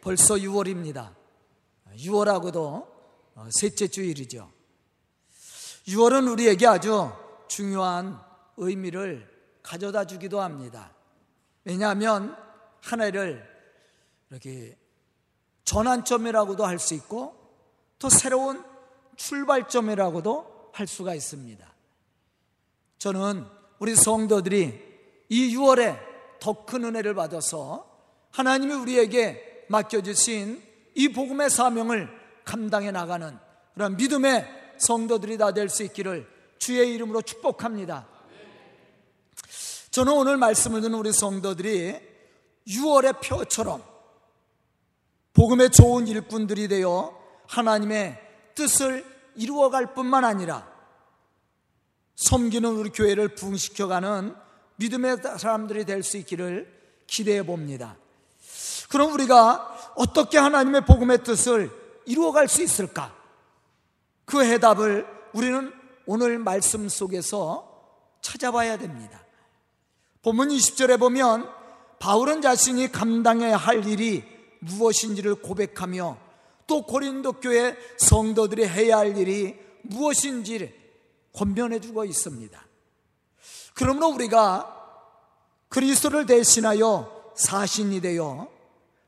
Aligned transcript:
벌써 0.00 0.34
6월입니다. 0.34 1.14
6월하고도 1.96 2.58
어, 3.34 3.48
셋째 3.50 3.88
주일이죠. 3.88 4.50
6월은 5.86 6.30
우리에게 6.32 6.66
아주 6.66 7.10
중요한 7.48 8.20
의미를 8.56 9.28
가져다 9.62 10.04
주기도 10.04 10.40
합니다. 10.40 10.92
왜냐하면 11.64 12.36
한 12.82 13.00
해를 13.00 13.46
이렇게 14.30 14.76
전환점이라고도 15.64 16.64
할 16.64 16.78
수 16.78 16.94
있고 16.94 17.34
또 17.98 18.08
새로운 18.08 18.64
출발점이라고도 19.16 20.70
할 20.72 20.86
수가 20.86 21.14
있습니다. 21.14 21.66
저는 22.98 23.46
우리 23.78 23.94
성도들이 23.94 24.88
이 25.28 25.56
6월에 25.56 25.98
더 26.40 26.64
큰 26.64 26.84
은혜를 26.84 27.14
받아서 27.14 27.88
하나님이 28.30 28.74
우리에게 28.74 29.47
맡겨주신 29.68 30.62
이 30.94 31.08
복음의 31.08 31.50
사명을 31.50 32.08
감당해 32.44 32.90
나가는 32.90 33.38
그런 33.74 33.96
믿음의 33.96 34.74
성도들이 34.78 35.38
다 35.38 35.52
될 35.52 35.68
수 35.68 35.82
있기를 35.84 36.26
주의 36.58 36.92
이름으로 36.94 37.22
축복합니다. 37.22 38.08
저는 39.90 40.12
오늘 40.12 40.36
말씀을 40.36 40.80
듣는 40.80 40.98
우리 40.98 41.12
성도들이 41.12 41.96
6월의 42.66 43.20
표처럼 43.22 43.82
복음의 45.32 45.70
좋은 45.70 46.06
일꾼들이 46.06 46.68
되어 46.68 47.16
하나님의 47.46 48.20
뜻을 48.54 49.04
이루어갈 49.36 49.94
뿐만 49.94 50.24
아니라 50.24 50.68
섬기는 52.16 52.68
우리 52.70 52.90
교회를 52.90 53.34
부흥시켜가는 53.36 54.34
믿음의 54.76 55.18
사람들이 55.38 55.84
될 55.84 56.02
수 56.02 56.16
있기를 56.18 56.76
기대해 57.06 57.42
봅니다. 57.44 57.96
그럼 58.88 59.12
우리가 59.12 59.92
어떻게 59.96 60.38
하나님의 60.38 60.84
복음의 60.86 61.22
뜻을 61.22 61.70
이루어갈 62.06 62.48
수 62.48 62.62
있을까? 62.62 63.14
그 64.24 64.42
해답을 64.42 65.06
우리는 65.32 65.72
오늘 66.06 66.38
말씀 66.38 66.88
속에서 66.88 67.68
찾아봐야 68.22 68.78
됩니다. 68.78 69.22
본문 70.22 70.48
20절에 70.48 70.98
보면 70.98 71.48
바울은 71.98 72.42
자신이 72.42 72.90
감당해야 72.90 73.56
할 73.56 73.86
일이 73.86 74.24
무엇인지를 74.60 75.36
고백하며 75.36 76.16
또 76.66 76.82
고린도 76.82 77.34
교회 77.34 77.76
성도들이 77.98 78.66
해야 78.66 78.98
할 78.98 79.16
일이 79.16 79.58
무엇인지를 79.82 80.74
권면해 81.34 81.80
주고 81.80 82.04
있습니다. 82.04 82.66
그러므로 83.74 84.08
우리가 84.08 84.74
그리스도를 85.68 86.26
대신하여 86.26 87.32
사신이 87.36 88.00
되어 88.00 88.48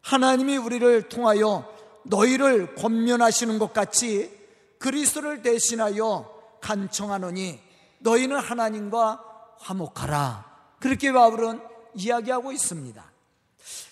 하나님이 0.03 0.57
우리를 0.57 1.09
통하여 1.09 1.69
너희를 2.05 2.75
권면하시는 2.75 3.59
것 3.59 3.73
같이 3.73 4.31
그리스도를 4.79 5.43
대신하여 5.43 6.31
간청하노니 6.61 7.61
너희는 7.99 8.39
하나님과 8.39 9.25
화목하라. 9.59 10.45
그렇게 10.79 11.13
바울은 11.13 11.61
이야기하고 11.95 12.53
있습니다. 12.53 13.05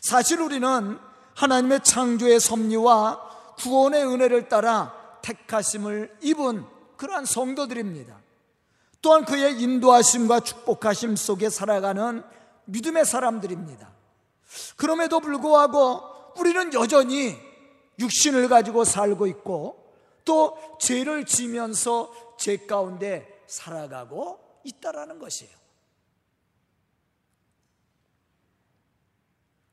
사실 0.01 0.41
우리는 0.41 0.99
하나님의 1.35 1.81
창조의 1.85 2.41
섭리와 2.41 3.55
구원의 3.59 4.07
은혜를 4.07 4.49
따라 4.49 4.95
택하심을 5.23 6.17
입은 6.23 6.65
그러한 6.97 7.27
성도들입니다. 7.27 8.17
또한 9.03 9.25
그의 9.25 9.61
인도하심과 9.61 10.41
축복하심 10.41 11.17
속에 11.17 11.51
살아가는 11.51 12.25
믿음의 12.65 13.05
사람들입니다. 13.05 13.98
그럼에도 14.77 15.21
불구하고 15.21 16.01
우리는 16.39 16.73
여전히 16.75 17.37
육신을 17.99 18.49
가지고 18.49 18.85
살고 18.85 19.27
있고 19.27 19.95
또 20.25 20.59
죄를 20.81 21.25
지면서 21.25 22.13
죄 22.39 22.57
가운데 22.59 23.43
살아가고 23.47 24.39
있다라는 24.65 25.19
것이에요. 25.19 25.57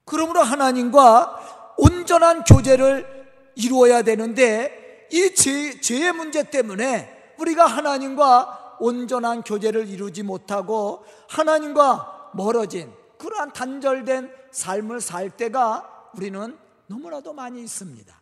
그러므로 0.06 0.42
하나님과 0.42 1.76
온전한 1.78 2.44
교제를 2.44 3.54
이루어야 3.56 4.02
되는데 4.02 5.08
이 5.12 5.34
죄, 5.36 5.80
죄의 5.80 6.14
문제 6.14 6.44
때문에 6.44 7.34
우리가 7.40 7.66
하나님과 7.66 8.78
온전한 8.80 9.42
교제를 9.42 9.88
이루지 9.88 10.24
못하고 10.24 11.06
하나님과 11.30 12.32
멀어진 12.34 12.92
그러한 13.26 13.54
단절된 13.54 14.32
삶을 14.52 15.02
살 15.02 15.32
때가 15.32 16.12
우리는 16.14 16.56
너무나도 16.86 17.34
많이 17.34 17.60
있습니다. 17.64 18.22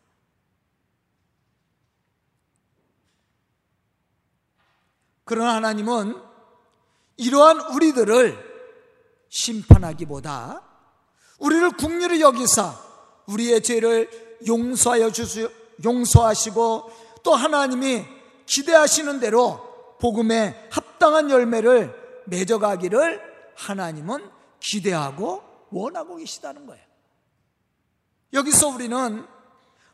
그러나 5.25 5.56
하나님은 5.56 6.16
이러한 7.18 7.74
우리들을 7.74 8.53
심판하기보다 9.28 10.64
우리를 11.40 11.72
국리를 11.72 12.22
여기사 12.22 12.74
우리의 13.28 13.62
죄를 13.62 14.40
용서하여 14.47 15.12
주시 15.12 15.50
용서하시고 15.84 16.91
또 17.24 17.35
하나님이 17.35 18.06
기대하시는 18.46 19.20
대로 19.20 19.97
복음에 20.00 20.70
합당한 20.72 21.30
열매를 21.30 22.24
맺어가기를 22.28 23.53
하나님은 23.56 24.42
기대하고 24.63 25.44
원하고 25.72 26.16
계시다는 26.16 26.66
거예요. 26.66 26.84
여기서 28.34 28.69
우리는 28.69 29.25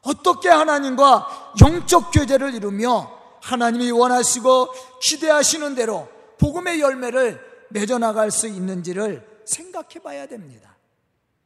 어떻게 0.01 0.49
하나님과 0.49 1.53
영적 1.61 2.11
교제를 2.13 2.53
이루며 2.53 3.19
하나님이 3.41 3.91
원하시고 3.91 4.67
기대하시는 5.01 5.75
대로 5.75 6.07
복음의 6.37 6.79
열매를 6.79 7.39
맺어나갈 7.69 8.31
수 8.31 8.47
있는지를 8.47 9.43
생각해 9.45 9.99
봐야 10.03 10.27
됩니다. 10.27 10.77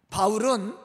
바울은 0.09 0.75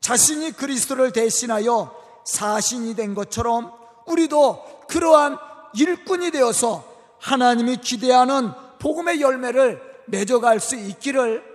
자신이 0.00 0.52
그리스도를 0.52 1.12
대신하여 1.12 1.94
사신이 2.24 2.96
된 2.96 3.14
것처럼 3.14 3.72
우리도 4.06 4.86
그러한 4.88 5.38
일꾼이 5.74 6.30
되어서 6.30 6.84
하나님이 7.20 7.78
기대하는 7.78 8.50
복음의 8.78 9.20
열매를 9.20 9.80
맺어갈 10.06 10.60
수 10.60 10.76
있기를 10.76 11.47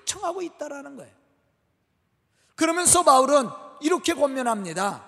간청하고 0.00 0.42
있다라는 0.42 0.96
거예요. 0.96 1.12
그러면서 2.54 3.02
바울은 3.02 3.48
이렇게 3.80 4.14
권면합니다. 4.14 5.04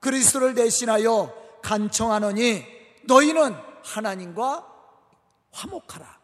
그리스도를 0.00 0.54
대신하여 0.54 1.32
간청하노니 1.62 2.64
너희는 3.04 3.54
하나님과 3.84 4.66
화목하라. 5.52 6.16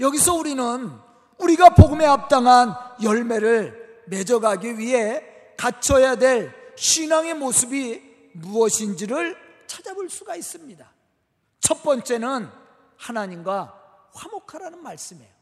여기서 0.00 0.34
우리는 0.34 0.90
우리가 1.38 1.70
복음에 1.70 2.04
합당한 2.04 2.74
열매를 3.02 4.02
맺어가기 4.06 4.78
위해 4.78 5.22
갖춰야 5.56 6.16
될 6.16 6.54
신앙의 6.76 7.34
모습이 7.34 8.30
무엇인지를 8.34 9.36
찾아볼 9.66 10.08
수가 10.08 10.36
있습니다. 10.36 10.90
첫 11.60 11.82
번째는 11.82 12.48
하나님과 12.96 14.08
화목하라는 14.14 14.82
말씀이에요. 14.82 15.41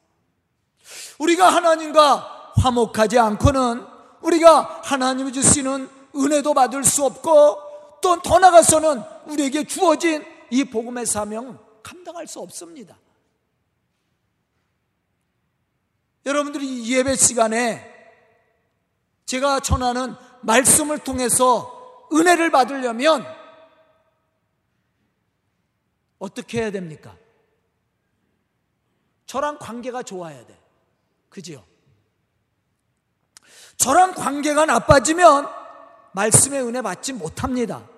우리가 1.18 1.48
하나님과 1.48 2.52
화목하지 2.56 3.18
않고는 3.18 3.86
우리가 4.22 4.82
하나님이 4.84 5.32
주시는 5.32 5.88
은혜도 6.16 6.54
받을 6.54 6.84
수 6.84 7.04
없고 7.04 7.70
또 8.00 8.22
더 8.22 8.38
나가서는 8.38 9.02
우리에게 9.26 9.64
주어진 9.64 10.24
이 10.50 10.64
복음의 10.64 11.06
사명 11.06 11.58
감당할 11.82 12.26
수 12.26 12.40
없습니다. 12.40 12.98
여러분들이 16.26 16.90
예배 16.92 17.16
시간에 17.16 17.88
제가 19.26 19.60
전하는 19.60 20.14
말씀을 20.42 20.98
통해서 20.98 22.06
은혜를 22.12 22.50
받으려면 22.50 23.24
어떻게 26.18 26.60
해야 26.60 26.70
됩니까? 26.70 27.16
저랑 29.26 29.58
관계가 29.58 30.02
좋아야 30.02 30.44
돼. 30.46 30.59
그지요? 31.30 31.64
저랑 33.76 34.14
관계가 34.14 34.66
나빠지면 34.66 35.48
말씀의 36.12 36.62
은혜 36.62 36.82
받지 36.82 37.14
못합니다. 37.14 37.88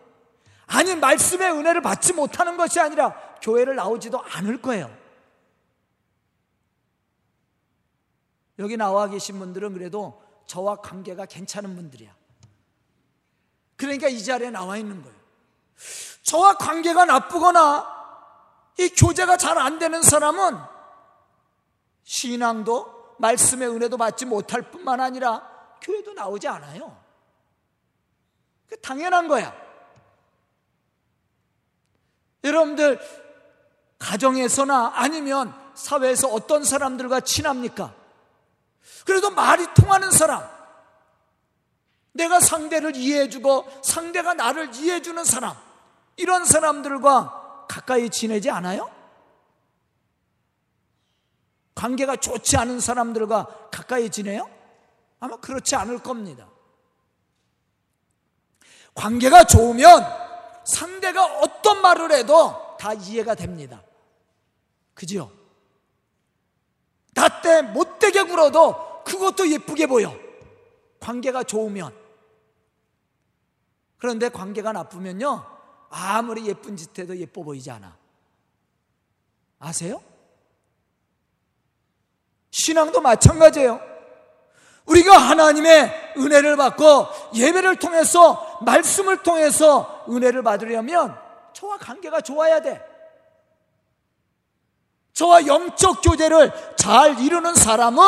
아니, 0.67 0.94
말씀의 0.94 1.50
은혜를 1.50 1.82
받지 1.82 2.12
못하는 2.12 2.56
것이 2.56 2.79
아니라 2.79 3.14
교회를 3.40 3.75
나오지도 3.75 4.23
않을 4.23 4.62
거예요. 4.62 4.96
여기 8.58 8.76
나와 8.76 9.08
계신 9.08 9.38
분들은 9.38 9.73
그래도 9.73 10.23
저와 10.46 10.76
관계가 10.76 11.26
괜찮은 11.26 11.75
분들이야. 11.75 12.14
그러니까 13.76 14.08
이 14.08 14.23
자리에 14.23 14.50
나와 14.50 14.76
있는 14.76 15.02
거예요. 15.02 15.17
저와 16.23 16.58
관계가 16.58 17.06
나쁘거나 17.06 18.02
이 18.78 18.88
교제가 18.90 19.37
잘 19.37 19.58
안 19.58 19.78
되는 19.78 20.00
사람은 20.02 20.58
신앙도 22.05 23.01
말씀의 23.22 23.69
은혜도 23.69 23.96
받지 23.96 24.26
못할 24.26 24.62
뿐만 24.62 25.00
아니라 25.00 25.48
교회도 25.80 26.12
나오지 26.12 26.48
않아요. 26.48 27.00
그 28.69 28.80
당연한 28.80 29.28
거야. 29.28 29.54
여러분들 32.42 33.00
가정에서나 33.98 34.94
아니면 34.96 35.54
사회에서 35.74 36.28
어떤 36.28 36.64
사람들과 36.64 37.20
친합니까? 37.20 37.94
그래도 39.06 39.30
말이 39.30 39.66
통하는 39.75 40.10
사람, 40.10 40.42
내가 42.10 42.40
상대를 42.40 42.96
이해해주고 42.96 43.82
상대가 43.84 44.34
나를 44.34 44.75
이해해주는 44.75 45.25
사람, 45.25 45.56
이런 46.16 46.44
사람들과 46.44 47.66
가까이 47.68 48.10
지내지 48.10 48.50
않아요? 48.50 49.01
관계가 51.74 52.16
좋지 52.16 52.56
않은 52.56 52.80
사람들과 52.80 53.69
가까이 53.70 54.10
지내요? 54.10 54.48
아마 55.20 55.36
그렇지 55.36 55.74
않을 55.76 56.00
겁니다. 56.00 56.48
관계가 58.94 59.44
좋으면 59.44 60.04
상대가 60.64 61.24
어떤 61.40 61.80
말을 61.80 62.12
해도 62.12 62.76
다 62.78 62.92
이해가 62.92 63.34
됩니다. 63.34 63.82
그지요? 64.94 65.30
나 67.14 67.40
때 67.42 67.62
못되게 67.62 68.22
굴어도 68.22 69.02
그것도 69.04 69.50
예쁘게 69.50 69.86
보여. 69.86 70.14
관계가 71.00 71.44
좋으면. 71.44 71.94
그런데 73.98 74.28
관계가 74.28 74.72
나쁘면요. 74.72 75.46
아무리 75.90 76.46
예쁜 76.46 76.76
짓 76.76 76.98
해도 76.98 77.16
예뻐 77.16 77.42
보이지 77.42 77.70
않아. 77.70 77.96
아세요? 79.58 80.02
신앙도 82.52 83.00
마찬가지예요. 83.00 83.81
우리가 84.87 85.16
하나님의 85.16 86.14
은혜를 86.16 86.56
받고 86.56 87.06
예배를 87.34 87.76
통해서 87.76 88.60
말씀을 88.64 89.22
통해서 89.22 90.04
은혜를 90.08 90.43
받으려면 90.43 91.19
저와 91.52 91.78
관계가 91.78 92.20
좋아야 92.20 92.60
돼. 92.60 92.84
저와 95.12 95.46
영적 95.46 96.02
교제를 96.02 96.52
잘 96.76 97.19
이루는 97.20 97.54
사람은 97.54 98.02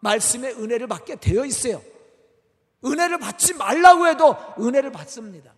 말씀의 0.00 0.54
은혜를 0.54 0.86
받게 0.86 1.16
되어 1.16 1.44
있어요. 1.44 1.82
은혜를 2.84 3.18
받지 3.18 3.54
말라고 3.54 4.06
해도 4.06 4.36
은혜를 4.58 4.92
받습니다. 4.92 5.52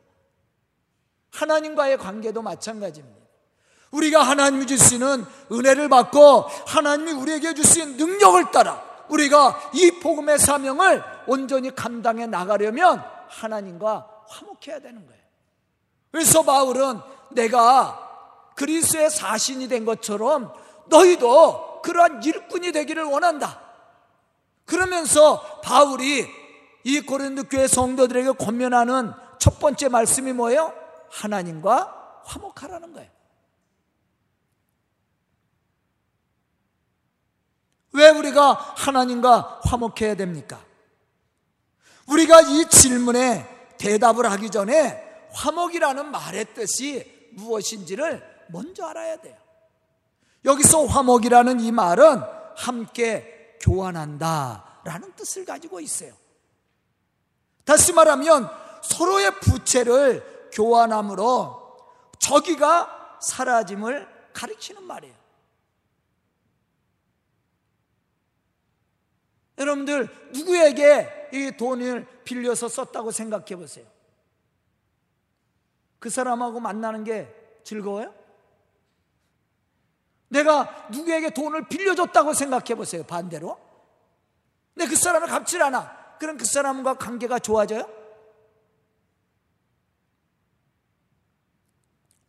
하나님과의 1.33 1.99
관계도 1.99 2.43
마찬가지입니다. 2.43 3.20
우리가 3.91 4.23
하나님이 4.23 4.67
주시는 4.67 5.25
은혜를 5.51 5.89
받고 5.89 6.47
하나님이 6.67 7.13
우리에게 7.13 7.55
주신 7.55 7.97
능력을 7.97 8.51
따라 8.53 8.83
우리가 9.09 9.71
이 9.75 9.91
복음의 10.01 10.39
사명을 10.39 11.03
온전히 11.27 11.75
감당해 11.75 12.27
나가려면 12.27 13.05
하나님과 13.29 14.07
화목해야 14.29 14.81
되는 14.81 15.05
거예요. 15.07 15.21
그래서 16.13 16.43
바울은 16.43 17.01
내가 17.31 18.09
그리스의 18.55 19.11
사신이 19.11 19.69
된 19.69 19.85
것처럼 19.85 20.53
너희도 20.87 21.83
그러한 21.83 22.23
일꾼이 22.23 22.73
되기를 22.73 23.05
원한다. 23.05 23.61
그러면서 24.67 25.41
바울이 25.63 26.29
이 26.85 27.01
고린도 27.01 27.45
교회 27.45 27.67
성도들에게 27.67 28.33
권면하는 28.33 29.13
첫 29.39 29.59
번째 29.59 29.89
말씀이 29.89 30.33
뭐예요? 30.33 30.73
하나님과 31.11 32.23
화목하라는 32.25 32.93
거예요. 32.93 33.20
왜 37.93 38.09
우리가 38.11 38.75
하나님과 38.77 39.61
화목해야 39.65 40.15
됩니까? 40.15 40.61
우리가 42.07 42.41
이 42.43 42.69
질문에 42.69 43.75
대답을 43.79 44.31
하기 44.33 44.51
전에 44.51 45.29
화목이라는 45.33 46.11
말의 46.11 46.55
뜻이 46.55 47.31
무엇인지를 47.33 48.47
먼저 48.49 48.87
알아야 48.87 49.17
돼요. 49.21 49.37
여기서 50.45 50.87
화목이라는 50.87 51.61
이 51.61 51.71
말은 51.73 52.23
함께 52.57 53.57
교환한다 53.61 54.81
라는 54.85 55.13
뜻을 55.15 55.45
가지고 55.45 55.81
있어요. 55.81 56.13
다시 57.65 57.93
말하면 57.93 58.51
서로의 58.83 59.39
부채를 59.41 60.51
교환함으로 60.53 61.77
저기가 62.19 63.19
사라짐을 63.21 64.09
가리키는 64.33 64.83
말이에요. 64.83 65.20
여러분들 69.61 70.09
누구에게 70.33 71.29
이 71.35 71.53
돈을 71.57 72.07
빌려서 72.25 72.69
썼다고 72.69 73.11
생각해 73.11 73.57
보세요. 73.57 73.87
그 75.99 76.09
사람하고 76.09 76.61
만나는 76.61 77.05
게 77.05 77.61
즐거워요? 77.63 78.15
내가 80.29 80.89
누구에게 80.91 81.31
돈을 81.31 81.69
빌려줬다고 81.69 82.33
생각해 82.33 82.75
보세요. 82.75 83.05
반대로. 83.05 83.61
근데 84.75 84.89
그 84.89 84.97
사람을 84.97 85.29
갚질 85.29 85.63
않아. 85.63 86.17
그럼 86.19 86.39
그 86.39 86.47
사람과 86.47 86.95
관계가 86.95 87.39
좋아져요? 87.39 87.87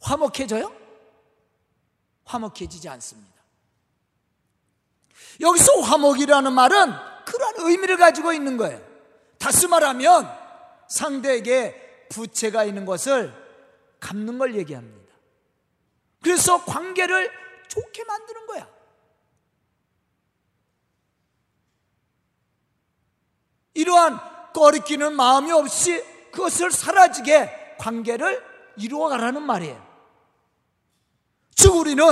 화목해져요? 0.01 0.75
화목해지지 2.25 2.89
않습니다. 2.89 3.31
여기서 5.39 5.79
화목이라는 5.81 6.51
말은 6.51 7.10
그러한 7.31 7.55
의미를 7.59 7.95
가지고 7.95 8.33
있는 8.33 8.57
거예요. 8.57 8.81
다시 9.37 9.65
말하면 9.67 10.29
상대에게 10.89 12.07
부채가 12.09 12.65
있는 12.65 12.85
것을 12.85 13.33
갚는 14.01 14.37
걸 14.37 14.55
얘기합니다. 14.55 15.13
그래서 16.21 16.63
관계를 16.65 17.31
좋게 17.69 18.03
만드는 18.03 18.47
거야. 18.47 18.67
이러한 23.75 24.19
꺼리끼는 24.53 25.15
마음이 25.15 25.51
없이 25.53 26.03
그것을 26.33 26.71
사라지게 26.71 27.77
관계를 27.79 28.43
이루어가라는 28.75 29.41
말이에요. 29.41 29.91
즉, 31.55 31.75
우리는 31.75 32.03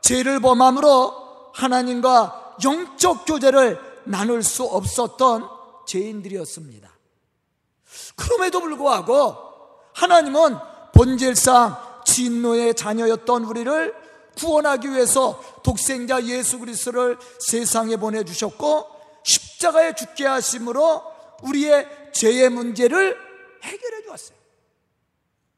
죄를 0.00 0.40
범함으로 0.40 1.52
하나님과 1.54 2.56
영적 2.64 3.24
교제를 3.26 3.89
나눌 4.04 4.42
수 4.42 4.64
없었던 4.64 5.48
죄인들이었습니다. 5.86 6.90
그럼에도 8.16 8.60
불구하고 8.60 9.36
하나님은 9.94 10.56
본질상 10.94 12.02
진노의 12.04 12.74
자녀였던 12.74 13.44
우리를 13.44 13.94
구원하기 14.38 14.90
위해서 14.90 15.42
독생자 15.62 16.22
예수 16.24 16.58
그리스도를 16.58 17.18
세상에 17.38 17.96
보내 17.96 18.24
주셨고 18.24 18.86
십자가에 19.24 19.94
죽게 19.94 20.26
하심으로 20.26 21.02
우리의 21.42 22.12
죄의 22.12 22.48
문제를 22.50 23.18
해결해 23.62 24.02
주었어요. 24.04 24.38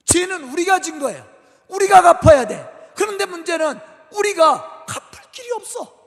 죄는 0.04 0.50
우리가 0.52 0.80
진 0.80 0.98
거예요. 0.98 1.24
우리가 1.68 2.02
갚아야 2.02 2.46
돼. 2.46 2.68
그런데 2.94 3.24
문제는 3.24 3.78
우리가 4.12 4.84
갚을 4.86 5.30
길이 5.30 5.50
없어. 5.52 6.01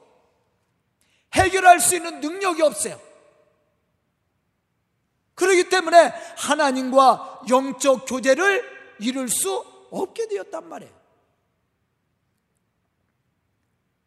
해결할 1.35 1.79
수 1.79 1.95
있는 1.95 2.19
능력이 2.19 2.61
없어요. 2.61 2.99
그렇기 5.35 5.69
때문에 5.69 6.13
하나님과 6.37 7.43
영적 7.49 8.05
교제를 8.07 8.95
이룰 8.99 9.29
수 9.29 9.63
없게 9.91 10.27
되었단 10.27 10.67
말이에요. 10.67 10.95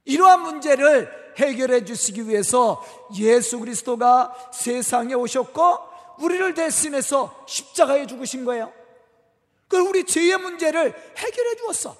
이러한 0.06 0.40
문제를 0.40 1.34
해결해 1.36 1.84
주시기 1.84 2.28
위해서 2.28 2.82
예수 3.18 3.58
그리스도가 3.60 4.34
세상에 4.52 5.12
오셨고 5.14 5.78
우리를 6.18 6.54
대신해서 6.54 7.44
십자가에 7.46 8.06
죽으신 8.06 8.44
거예요. 8.44 8.72
그 9.68 9.76
우리 9.78 10.04
죄의 10.04 10.38
문제를 10.38 10.94
해결해 11.16 11.56
주었어. 11.56 11.94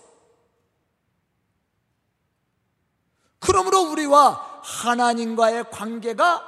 그러므로 3.39 3.83
우리와 3.91 4.58
하나님과의 4.69 5.71
관계가 5.71 6.45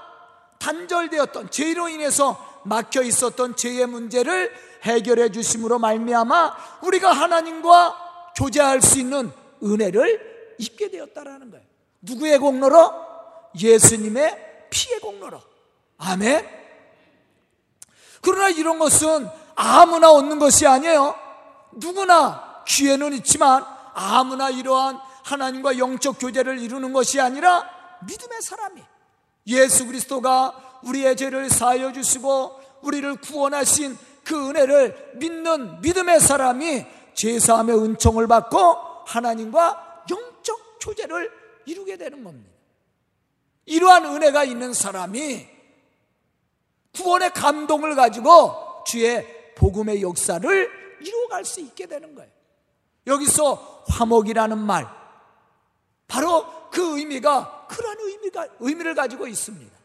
단절되었던 0.58 1.50
죄로 1.50 1.88
인해서 1.88 2.62
막혀 2.64 3.02
있었던 3.02 3.56
죄의 3.56 3.86
문제를 3.86 4.52
해결해 4.82 5.30
주심으로 5.32 5.78
말미암아 5.78 6.56
우리가 6.82 7.12
하나님과 7.12 8.32
교제할 8.36 8.82
수 8.82 8.98
있는 8.98 9.32
은혜를 9.62 10.54
입게 10.58 10.90
되었다라는 10.90 11.50
거예요. 11.50 11.64
누구의 12.02 12.38
공로로? 12.38 12.92
예수님의 13.58 14.68
피의 14.70 15.00
공로로. 15.00 15.40
아멘. 15.98 16.46
그러나 18.20 18.48
이런 18.50 18.78
것은 18.78 19.28
아무나 19.54 20.10
얻는 20.10 20.38
것이 20.38 20.66
아니에요. 20.66 21.14
누구나 21.72 22.62
기회는 22.66 23.12
있지만 23.14 23.64
아무나 23.94 24.50
이러한 24.50 24.98
하나님과 25.24 25.78
영적 25.78 26.18
교제를 26.18 26.58
이루는 26.58 26.92
것이 26.92 27.20
아니라 27.20 27.79
믿음의 28.06 28.42
사람이 28.42 28.82
예수 29.46 29.86
그리스도가 29.86 30.80
우리의 30.84 31.16
죄를 31.16 31.50
사하여 31.50 31.92
주시고 31.92 32.60
우리를 32.82 33.16
구원하신 33.16 33.96
그 34.24 34.48
은혜를 34.48 35.12
믿는 35.16 35.80
믿음의 35.80 36.20
사람이 36.20 36.86
제사함의 37.14 37.76
은총을 37.76 38.26
받고 38.26 38.56
하나님과 39.06 40.04
영적 40.10 40.78
교제를 40.80 41.30
이루게 41.66 41.96
되는 41.96 42.22
겁니다. 42.24 42.50
이러한 43.66 44.04
은혜가 44.06 44.44
있는 44.44 44.72
사람이 44.72 45.46
구원의 46.94 47.30
감동을 47.30 47.94
가지고 47.94 48.82
주의 48.86 49.54
복음의 49.54 50.02
역사를 50.02 50.70
이루어갈 51.00 51.44
수 51.44 51.60
있게 51.60 51.86
되는 51.86 52.14
거예요. 52.14 52.30
여기서 53.06 53.84
화목이라는 53.88 54.58
말, 54.58 54.86
바로 56.06 56.59
그 56.70 56.98
의미가 56.98 57.66
그러한 57.68 57.98
의미가, 58.00 58.48
의미를 58.60 58.94
가지고 58.94 59.26
있습니다. 59.26 59.78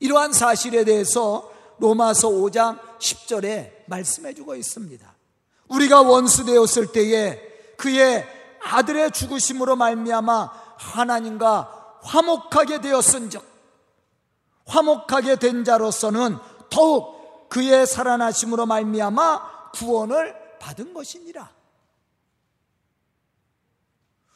이러한 0.00 0.32
사실에 0.32 0.84
대해서 0.84 1.50
로마서 1.78 2.28
5장 2.28 2.78
10절에 2.98 3.84
말씀해 3.86 4.34
주고 4.34 4.54
있습니다. 4.54 5.14
우리가 5.68 6.02
원수 6.02 6.44
되었을 6.44 6.92
때에 6.92 7.40
그의 7.76 8.26
아들의 8.62 9.10
죽으심으로 9.12 9.76
말미암아 9.76 10.52
하나님과 10.76 11.98
화목하게 12.02 12.80
되었은즉 12.80 13.42
화목하게 14.66 15.36
된 15.36 15.64
자로서는 15.64 16.36
더욱 16.70 17.48
그의 17.48 17.86
살아나심으로 17.86 18.66
말미암아 18.66 19.70
구원을 19.72 20.34
받은 20.58 20.94
것이니라. 20.94 21.50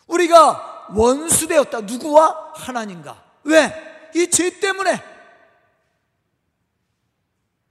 우리가 0.07 0.87
원수 0.95 1.47
되었다. 1.49 1.81
누구와 1.81 2.53
하나님과. 2.55 3.23
왜? 3.45 4.11
이 4.15 4.29
죄 4.31 4.61
때문에. 4.61 5.03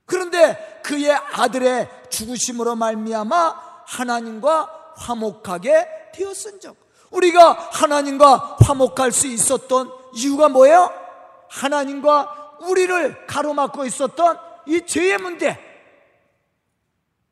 그런데 0.06 0.82
그의 0.84 1.12
아들의 1.12 1.90
죽으심으로 2.10 2.76
말미암아 2.76 3.84
하나님과 3.88 4.94
화목하게 4.98 6.12
되었은즉 6.14 6.76
우리가 7.12 7.54
하나님과 7.72 8.58
화목할 8.60 9.12
수 9.12 9.28
있었던 9.28 9.92
이유가 10.16 10.50
뭐예요? 10.50 10.92
하나님과 11.50 12.58
우리를 12.62 13.26
가로막고 13.28 13.86
있었던 13.86 14.40
이 14.68 14.86
죄의 14.86 15.18
문제. 15.18 15.58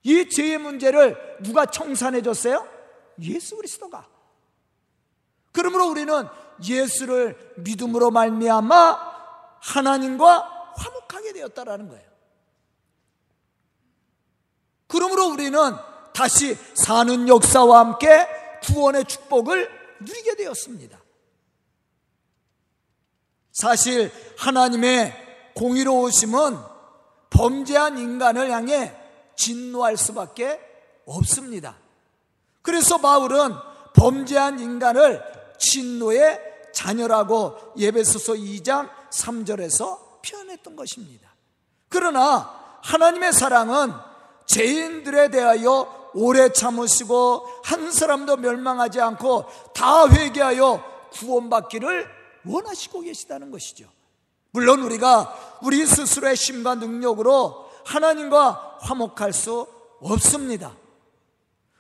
이 0.04 0.30
죄의 0.30 0.58
문제를 0.58 1.38
누가 1.42 1.66
청산해 1.66 2.22
줬어요? 2.22 2.68
예수 3.22 3.56
그리스도가. 3.56 4.06
그러므로 5.54 5.88
우리는 5.88 6.28
예수를 6.62 7.54
믿음으로 7.58 8.12
말미암아 8.12 9.14
하나님과 9.62 10.74
화목하게 10.76 11.34
되었다라는 11.34 11.88
거예요. 11.88 12.04
그러므로 14.88 15.28
우리는 15.30 15.60
다시 16.14 16.56
사는 16.76 17.28
역사와 17.28 17.80
함께 17.80 18.28
구원의 18.64 19.06
축복을 19.06 19.70
누리게 20.02 20.36
되었습니다. 20.36 21.00
사실 23.52 24.12
하나님의 24.38 25.52
공의로우심은 25.56 26.58
범죄한 27.30 27.98
인간을 27.98 28.52
향해 28.52 28.96
진노할 29.36 29.98
수밖에 29.98 30.60
없습니다. 31.06 31.76
그래서 32.62 32.98
바울은 33.00 33.54
범죄한 33.96 34.60
인간을 34.60 35.33
진노의 35.60 36.40
자녀라고 36.74 37.74
예배소서 37.78 38.34
2장 38.34 38.90
3절에서 39.12 40.00
표현했던 40.26 40.76
것입니다. 40.76 41.34
그러나 41.90 42.80
하나님의 42.82 43.34
사랑은 43.34 43.94
죄인들에 44.46 45.30
대하여 45.30 46.12
오래 46.16 46.52
참으시고 46.52 47.48
한 47.64 47.92
사람도 47.92 48.38
멸망하지 48.38 49.02
않고 49.02 49.46
다 49.74 50.08
회개하여 50.10 51.10
구원받기를 51.12 52.08
원하시고 52.46 53.02
계시다는 53.02 53.52
것이죠. 53.52 53.88
물론 54.52 54.82
우리가 54.82 55.60
우리 55.64 55.86
스스로의 55.86 56.36
힘과 56.36 56.76
능력으로 56.76 57.70
하나님과 57.86 58.80
화목할 58.82 59.34
수 59.34 59.68
없습니다. 60.02 60.76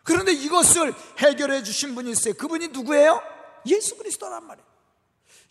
그런데 0.03 0.33
이것을 0.33 0.93
해결해 1.19 1.63
주신 1.63 1.95
분이 1.95 2.11
있어요. 2.11 2.33
그분이 2.33 2.69
누구예요? 2.69 3.21
예수 3.65 3.97
그리스도란 3.97 4.45
말이에요. 4.45 4.73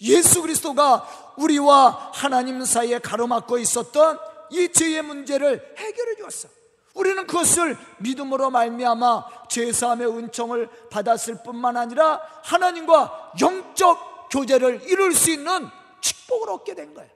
예수 0.02 0.42
그리스도가 0.42 1.34
우리와 1.36 2.10
하나님 2.12 2.64
사이에 2.64 2.98
가로막고 2.98 3.58
있었던 3.58 4.18
이 4.50 4.70
죄의 4.70 5.02
문제를 5.02 5.74
해결해 5.78 6.16
주었어. 6.16 6.48
우리는 6.94 7.26
그것을 7.26 7.76
믿음으로 7.98 8.50
말미암아 8.50 9.48
제사함의 9.48 10.08
은총을 10.08 10.68
받았을 10.90 11.42
뿐만 11.42 11.76
아니라 11.76 12.20
하나님과 12.42 13.32
영적 13.40 14.28
교제를 14.30 14.82
이룰 14.84 15.14
수 15.14 15.30
있는 15.30 15.68
축복을 16.00 16.50
얻게 16.50 16.74
된 16.74 16.92
거예요. 16.94 17.10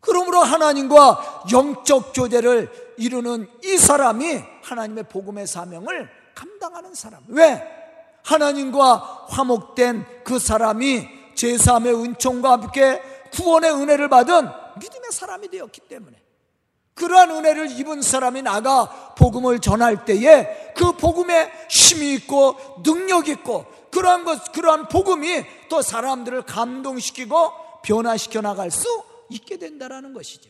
그러므로 0.00 0.40
하나님과 0.40 1.44
영적 1.50 2.12
교제를 2.14 2.94
이루는 2.98 3.48
이 3.62 3.78
사람이 3.78 4.42
하나님의 4.62 5.04
복음의 5.04 5.46
사명을 5.46 6.10
감 6.10 6.23
당하는 6.64 6.94
사람. 6.94 7.22
왜? 7.28 7.62
하나님과 8.22 9.26
화목된 9.28 10.24
그 10.24 10.38
사람이 10.38 11.06
제3의 11.34 12.02
은총과 12.02 12.52
함께 12.52 13.02
구원의 13.32 13.70
은혜를 13.70 14.08
받은 14.08 14.48
믿음의 14.80 15.12
사람이 15.12 15.48
되었기 15.48 15.82
때문에 15.82 16.22
그러한 16.94 17.30
은혜를 17.32 17.78
입은 17.78 18.00
사람이 18.00 18.40
나가 18.42 19.14
복음을 19.18 19.58
전할 19.58 20.06
때에 20.06 20.72
그 20.74 20.92
복음에 20.92 21.52
힘이 21.68 22.14
있고 22.14 22.56
능력 22.82 23.28
있고 23.28 23.66
그러한 23.90 24.24
것, 24.24 24.52
그러한 24.52 24.88
복음이 24.88 25.44
또 25.68 25.82
사람들을 25.82 26.42
감동시키고 26.42 27.82
변화시켜 27.82 28.40
나갈 28.40 28.70
수 28.70 28.86
있게 29.28 29.58
된다라는 29.58 30.14
것이죠. 30.14 30.48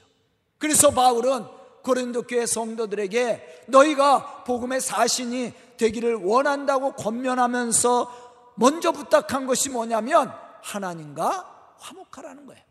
그래서 0.59 0.90
바울은 0.90 1.44
고린도 1.84 2.22
교회 2.22 2.46
성도들에게 2.46 3.66
너희가 3.68 4.44
복음의 4.44 4.80
사신이 4.80 5.52
되기를 5.76 6.14
원한다고 6.16 6.94
권면하면서 6.94 8.54
먼저 8.56 8.90
부탁한 8.90 9.46
것이 9.46 9.68
뭐냐면 9.68 10.32
하나님과 10.62 11.76
화목하라는 11.78 12.46
거예요. 12.46 12.62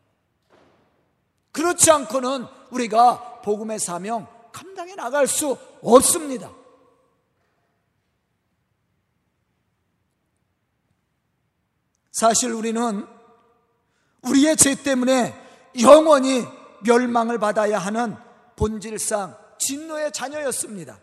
그렇지 1.52 1.92
않고는 1.92 2.48
우리가 2.72 3.42
복음의 3.44 3.78
사명 3.80 4.28
감당해 4.52 4.96
나갈 4.96 5.28
수 5.28 5.58
없습니다. 5.84 6.50
사실 12.12 12.52
우리는 12.52 13.08
우리의 14.24 14.56
죄 14.58 14.76
때문에 14.76 15.36
영원히 15.82 16.46
멸망을 16.84 17.38
받아야 17.38 17.78
하는 17.78 18.16
본질상 18.56 19.36
진노의 19.60 20.12
자녀였습니다. 20.12 21.00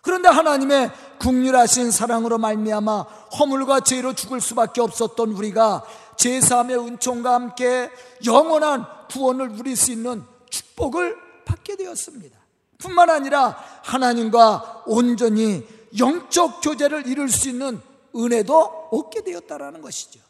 그런데 0.00 0.28
하나님의 0.28 0.90
국률하신 1.18 1.90
사랑으로 1.90 2.38
말미암아 2.38 3.02
허물과 3.38 3.80
죄로 3.80 4.14
죽을 4.14 4.40
수밖에 4.40 4.80
없었던 4.80 5.32
우리가 5.32 5.84
제3의 6.16 6.86
은총과 6.86 7.34
함께 7.34 7.90
영원한 8.24 8.86
구원을 9.10 9.52
누릴 9.52 9.76
수 9.76 9.92
있는 9.92 10.24
축복을 10.50 11.16
받게 11.44 11.76
되었습니다. 11.76 12.38
뿐만 12.78 13.10
아니라 13.10 13.58
하나님과 13.82 14.84
온전히 14.86 15.66
영적 15.98 16.60
교제를 16.62 17.06
이룰 17.06 17.28
수 17.28 17.48
있는 17.48 17.80
은혜도 18.14 18.88
얻게 18.92 19.22
되었다라는 19.22 19.82
것이죠. 19.82 20.20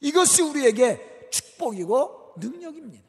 이것이 0.00 0.42
우리에게 0.42 1.28
축복이고 1.30 2.34
능력입니다. 2.38 3.04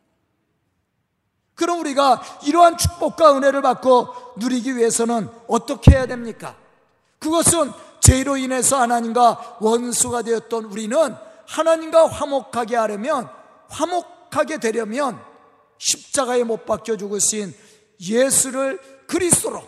그럼 1.59 1.81
우리가 1.81 2.21
이러한 2.45 2.77
축복과 2.77 3.35
은혜를 3.35 3.61
받고 3.61 4.35
누리기 4.37 4.77
위해서는 4.77 5.27
어떻게 5.45 5.91
해야 5.91 6.05
됩니까? 6.05 6.55
그것은 7.19 7.73
죄로 7.99 8.37
인해서 8.37 8.79
하나님과 8.79 9.57
원수가 9.59 10.21
되었던 10.21 10.63
우리는 10.63 11.13
하나님과 11.45 12.07
화목하게 12.07 12.77
하려면 12.77 13.29
화목하게 13.67 14.59
되려면 14.59 15.21
십자가에 15.79 16.45
못 16.45 16.65
박혀 16.65 16.95
죽으신 16.95 17.53
예수를 17.99 18.79
그리스도로 19.05 19.61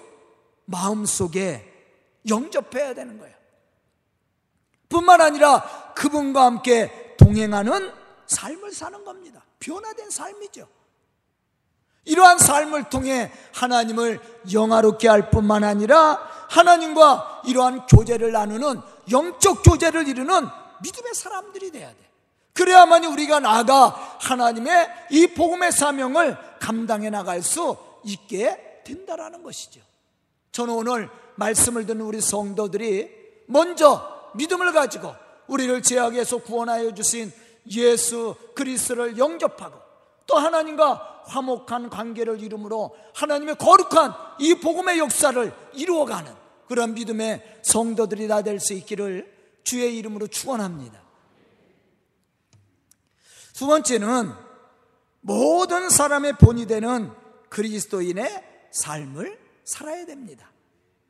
마음속에 0.63 1.69
영접해야 2.29 2.93
되는 2.93 3.19
거예요. 3.19 3.35
뿐만 4.87 5.19
아니라 5.19 5.93
그분과 5.95 6.45
함께 6.45 7.17
동행하는 7.17 7.91
삶을 8.27 8.71
사는 8.71 9.03
겁니다. 9.03 9.43
변화된 9.59 10.09
삶이죠. 10.09 10.69
이러한 12.05 12.39
삶을 12.39 12.89
통해 12.89 13.31
하나님을 13.53 14.19
영화롭게 14.51 15.07
할 15.07 15.29
뿐만 15.29 15.63
아니라 15.63 16.19
하나님과 16.49 17.43
이러한 17.45 17.85
교제를 17.87 18.31
나누는 18.31 18.81
영적 19.11 19.63
교제를 19.63 20.07
이루는 20.07 20.47
믿음의 20.81 21.13
사람들이 21.13 21.71
돼야 21.71 21.89
돼. 21.89 21.97
그래야만 22.53 23.05
우리가 23.05 23.39
나아가 23.39 24.17
하나님의 24.19 24.89
이 25.11 25.27
복음의 25.27 25.71
사명을 25.71 26.37
감당해 26.59 27.09
나갈 27.09 27.41
수 27.41 27.77
있게 28.03 28.81
된다라는 28.83 29.43
것이죠. 29.43 29.79
저는 30.51 30.73
오늘 30.73 31.09
말씀을 31.35 31.85
듣는 31.85 32.01
우리 32.01 32.19
성도들이 32.19 33.09
먼저 33.47 34.31
믿음을 34.35 34.73
가지고 34.73 35.15
우리를 35.47 35.81
죄악에서 35.81 36.37
구원하여 36.39 36.93
주신 36.93 37.31
예수 37.71 38.35
그리스도를 38.55 39.17
영접하고 39.17 39.90
또 40.31 40.37
하나님과 40.37 41.23
화목한 41.25 41.89
관계를 41.89 42.41
이루므로 42.41 42.95
하나님의 43.13 43.55
거룩한 43.55 44.13
이 44.39 44.55
복음의 44.55 44.97
역사를 44.97 45.53
이루어가는 45.73 46.33
그런 46.67 46.93
믿음의 46.93 47.59
성도들이 47.63 48.27
다 48.29 48.41
될 48.41 48.57
수 48.59 48.73
있기를 48.73 49.29
주의 49.63 49.97
이름으로 49.97 50.27
축원합니다. 50.27 51.01
두 53.53 53.67
번째는 53.67 54.31
모든 55.19 55.89
사람의 55.89 56.37
본이 56.37 56.65
되는 56.65 57.11
그리스도인의 57.49 58.43
삶을 58.71 59.37
살아야 59.65 60.05
됩니다. 60.05 60.49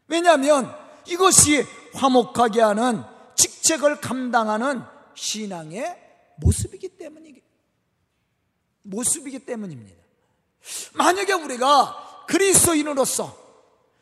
왜냐하면 0.07 0.75
이것이 1.07 1.63
화목하게 1.93 2.61
하는 2.61 3.03
직책을 3.35 4.01
감당하는 4.01 4.81
신앙의 5.13 5.95
모습이기 6.37 6.89
때문이기 6.97 7.40
모습이기 8.83 9.39
때문입니다. 9.39 10.01
만약에 10.93 11.33
우리가 11.33 12.25
그리스도인으로서 12.27 13.38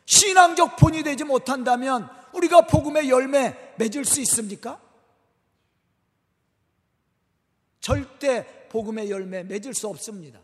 신앙적 0.04 0.76
본이 0.76 1.02
되지 1.02 1.24
못한다면 1.24 2.08
우리가 2.34 2.66
복음의 2.66 3.08
열매 3.08 3.74
맺을 3.78 4.04
수 4.04 4.20
있습니까? 4.20 4.80
절대 7.80 8.68
복음의 8.68 9.10
열매 9.10 9.42
맺을 9.42 9.74
수 9.74 9.88
없습니다. 9.88 10.40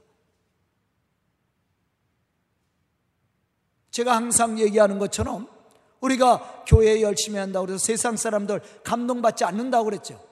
제가 3.91 4.15
항상 4.15 4.59
얘기하는 4.59 4.99
것처럼 4.99 5.49
우리가 6.01 6.65
교회에 6.67 7.01
열심히 7.01 7.39
한다고 7.39 7.67
해서 7.67 7.79
세상 7.79 8.17
사람들 8.17 8.61
감동받지 8.85 9.45
않는다고 9.45 9.85
그랬죠. 9.87 10.23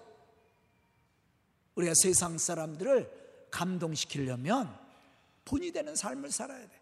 우리가 1.74 1.94
세상 1.96 2.36
사람들을 2.36 3.23
감동시키려면 3.54 4.76
본이 5.44 5.70
되는 5.70 5.94
삶을 5.94 6.30
살아야 6.30 6.58
돼. 6.58 6.80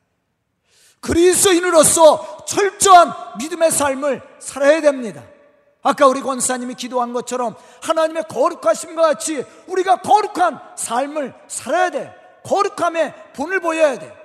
그리스도인으로서 1.01 2.47
철저한 2.47 3.39
믿음의 3.39 3.71
삶을 3.71 4.23
살아야 4.39 4.81
됩니다. 4.81 5.23
아까 5.83 6.07
우리 6.07 6.21
권사님이 6.21 6.75
기도한 6.75 7.13
것처럼 7.13 7.57
하나님의 7.83 8.25
거룩하심과 8.29 9.03
같이 9.03 9.45
우리가 9.67 10.01
거룩한 10.01 10.77
삶을 10.77 11.35
살아야 11.49 11.91
돼. 11.91 12.15
거룩함에 12.45 13.33
본을 13.33 13.61
보여야 13.61 13.99
돼. 13.99 14.17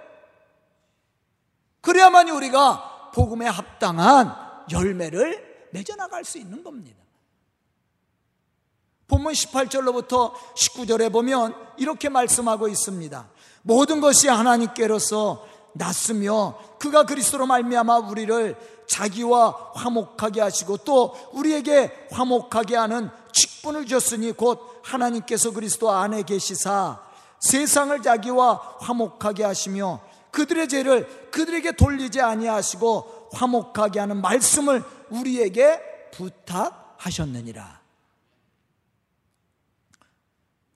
그래야만이 1.81 2.31
우리가 2.31 3.11
복음에 3.13 3.47
합당한 3.47 4.35
열매를 4.71 5.69
맺어나갈 5.71 6.23
수 6.23 6.37
있는 6.37 6.63
겁니다. 6.63 7.06
본문 9.07 9.33
18절로부터 9.33 10.33
19절에 10.55 11.11
보면 11.11 11.55
이렇게 11.77 12.09
말씀하고 12.09 12.67
있습니다. 12.67 13.27
모든 13.61 14.01
것이 14.01 14.27
하나님께로서 14.27 15.45
났으며 15.73 16.57
그가 16.79 17.03
그리스도로 17.05 17.45
말미암아 17.45 17.99
우리를 17.99 18.55
자기와 18.87 19.71
화목하게 19.75 20.41
하시고 20.41 20.77
또 20.77 21.15
우리에게 21.33 22.07
화목하게 22.11 22.75
하는 22.75 23.09
직분을 23.31 23.85
줬으니 23.85 24.31
곧 24.31 24.81
하나님께서 24.83 25.51
그리스도 25.51 25.91
안에 25.91 26.23
계시사 26.23 27.01
세상을 27.39 28.01
자기와 28.01 28.77
화목하게 28.79 29.43
하시며 29.43 29.99
그들의 30.31 30.67
죄를 30.67 31.29
그들에게 31.31 31.73
돌리지 31.73 32.21
아니하시고 32.21 33.29
화목하게 33.33 33.99
하는 33.99 34.21
말씀을 34.21 34.83
우리에게 35.09 35.79
부탁하셨느니라. 36.13 37.86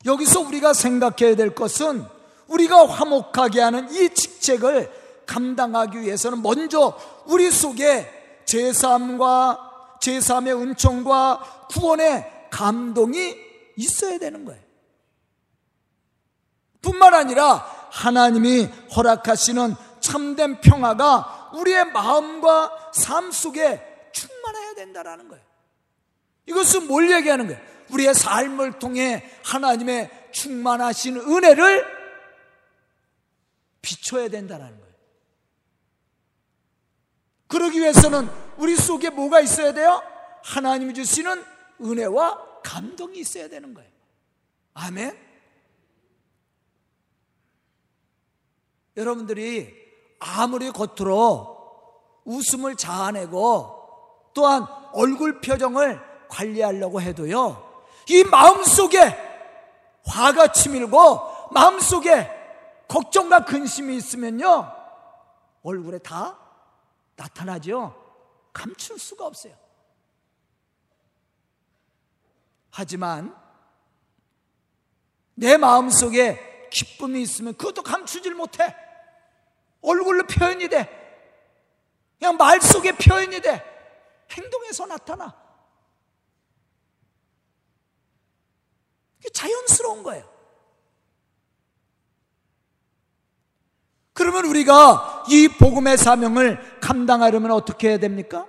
여기서 0.05 0.41
우리가 0.41 0.73
생각해야 0.73 1.35
될 1.35 1.53
것은 1.53 2.05
우리가 2.47 2.87
화목하게 2.87 3.61
하는 3.61 3.93
이 3.93 4.09
직책을 4.09 4.91
감당하기 5.25 6.01
위해서는 6.01 6.41
먼저 6.41 6.97
우리 7.25 7.49
속에 7.51 8.43
제3과 8.45 9.57
제3의 10.01 10.59
은총과 10.59 11.67
구원의 11.69 12.49
감동이 12.49 13.35
있어야 13.77 14.17
되는 14.17 14.43
거예요. 14.43 14.61
뿐만 16.81 17.13
아니라 17.13 17.65
하나님이 17.91 18.65
허락하시는 18.95 19.75
참된 19.99 20.59
평화가 20.59 21.51
우리의 21.53 21.91
마음과 21.91 22.91
삶 22.93 23.31
속에 23.31 24.09
충만해야 24.11 24.73
된다라는 24.73 25.27
거예요. 25.29 25.43
이것은 26.47 26.87
뭘 26.87 27.11
얘기하는 27.11 27.47
거예요? 27.47 27.70
우리의 27.91 28.13
삶을 28.13 28.79
통해 28.79 29.23
하나님의 29.43 30.29
충만하신 30.31 31.17
은혜를 31.17 31.85
비춰야 33.81 34.29
된다는 34.29 34.67
거예요. 34.79 34.91
그러기 37.47 37.79
위해서는 37.79 38.29
우리 38.57 38.75
속에 38.75 39.09
뭐가 39.09 39.41
있어야 39.41 39.73
돼요? 39.73 40.01
하나님이 40.43 40.93
주시는 40.93 41.43
은혜와 41.81 42.61
감동이 42.63 43.19
있어야 43.19 43.49
되는 43.49 43.73
거예요. 43.73 43.89
아멘. 44.73 45.17
여러분들이 48.95 49.73
아무리 50.19 50.71
겉으로 50.71 51.59
웃음을 52.23 52.75
자아내고 52.75 54.29
또한 54.33 54.65
얼굴 54.93 55.41
표정을 55.41 55.99
관리하려고 56.29 57.01
해도요, 57.01 57.70
이 58.07 58.23
마음속에 58.23 59.17
화가 60.05 60.51
치밀고 60.51 61.49
마음속에 61.51 62.29
걱정과 62.87 63.45
근심이 63.45 63.95
있으면요, 63.95 64.71
얼굴에 65.63 65.99
다 65.99 66.37
나타나죠. 67.15 67.95
감출 68.51 68.99
수가 68.99 69.25
없어요. 69.25 69.53
하지만 72.69 73.35
내 75.35 75.57
마음속에 75.57 76.69
기쁨이 76.69 77.21
있으면 77.21 77.55
그것도 77.55 77.83
감추질 77.83 78.33
못해. 78.33 78.75
얼굴로 79.81 80.25
표현이 80.27 80.67
돼. 80.69 80.89
그냥 82.19 82.37
말 82.37 82.61
속에 82.61 82.93
표현이 82.93 83.41
돼. 83.41 83.63
행동에서 84.31 84.85
나타나. 84.85 85.40
자연스러운 89.29 90.03
거예요. 90.03 90.29
그러면 94.13 94.45
우리가 94.45 95.25
이 95.29 95.47
복음의 95.47 95.97
사명을 95.97 96.79
감당하려면 96.79 97.51
어떻게 97.51 97.89
해야 97.89 97.97
됩니까? 97.97 98.47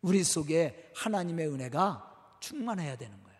우리 0.00 0.22
속에 0.22 0.90
하나님의 0.94 1.48
은혜가 1.48 2.12
충만해야 2.40 2.96
되는 2.96 3.22
거예요. 3.22 3.38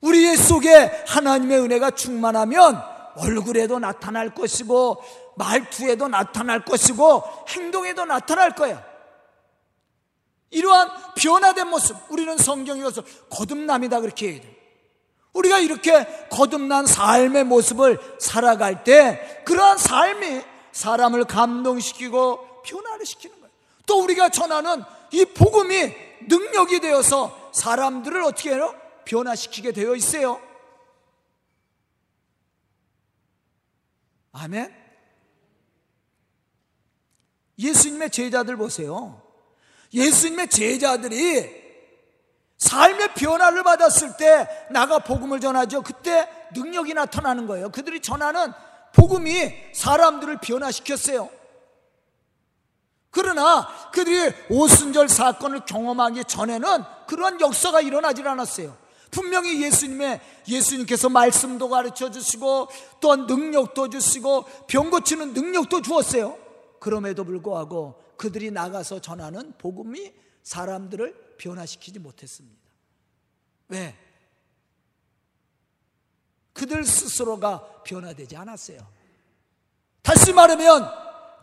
우리 0.00 0.36
속에 0.36 1.04
하나님의 1.06 1.60
은혜가 1.60 1.90
충만하면 1.90 2.82
얼굴에도 3.16 3.78
나타날 3.78 4.34
것이고 4.34 5.02
말투에도 5.36 6.08
나타날 6.08 6.64
것이고 6.64 7.22
행동에도 7.48 8.04
나타날 8.04 8.54
거야. 8.54 8.89
이러한 10.50 10.90
변화된 11.16 11.68
모습, 11.68 11.96
우리는 12.10 12.36
성경에 12.36 12.82
가서 12.82 13.02
거듭남이다 13.30 14.00
그렇게 14.00 14.26
얘기해요. 14.26 14.60
우리가 15.32 15.60
이렇게 15.60 16.06
거듭난 16.30 16.86
삶의 16.86 17.44
모습을 17.44 17.98
살아갈 18.18 18.82
때 18.82 19.42
그러한 19.44 19.78
삶이 19.78 20.42
사람을 20.72 21.24
감동시키고 21.24 22.62
변화를 22.62 23.06
시키는 23.06 23.36
거예요. 23.40 23.50
또 23.86 24.02
우리가 24.02 24.28
전하는 24.28 24.82
이 25.12 25.24
복음이 25.24 25.94
능력이 26.28 26.80
되어서 26.80 27.50
사람들을 27.52 28.22
어떻게 28.22 28.54
해요? 28.54 28.74
변화시키게 29.04 29.72
되어 29.72 29.94
있어요. 29.94 30.40
아멘. 34.32 34.74
예수님의 37.58 38.10
제자들 38.10 38.56
보세요. 38.56 39.19
예수님의 39.92 40.48
제자들이 40.48 41.60
삶의 42.58 43.14
변화를 43.14 43.62
받았을 43.62 44.16
때 44.16 44.46
나가 44.70 44.98
복음을 44.98 45.40
전하죠. 45.40 45.82
그때 45.82 46.28
능력이 46.54 46.94
나타나는 46.94 47.46
거예요. 47.46 47.70
그들이 47.70 48.00
전하는 48.00 48.52
복음이 48.92 49.52
사람들을 49.72 50.38
변화시켰어요. 50.40 51.30
그러나 53.10 53.66
그들이 53.92 54.32
오순절 54.50 55.08
사건을 55.08 55.62
경험하기 55.66 56.24
전에는 56.24 56.84
그러한 57.06 57.40
역사가 57.40 57.80
일어나질 57.80 58.28
않았어요. 58.28 58.76
분명히 59.10 59.62
예수님의 59.62 60.20
예수님께서 60.46 61.08
말씀도 61.08 61.68
가르쳐 61.68 62.10
주시고 62.10 62.68
또한 63.00 63.26
능력도 63.26 63.88
주시고 63.88 64.44
병 64.68 64.90
고치는 64.90 65.32
능력도 65.32 65.82
주었어요. 65.82 66.36
그럼에도 66.78 67.24
불구하고 67.24 67.94
그들이 68.20 68.50
나가서 68.50 69.00
전하는 69.00 69.54
복음이 69.56 70.12
사람들을 70.42 71.36
변화시키지 71.38 72.00
못했습니다. 72.00 72.60
왜? 73.68 73.96
그들 76.52 76.84
스스로가 76.84 77.82
변화되지 77.82 78.36
않았어요. 78.36 78.86
다시 80.02 80.34
말하면 80.34 80.86